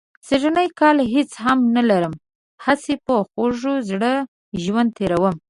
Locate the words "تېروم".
4.97-5.35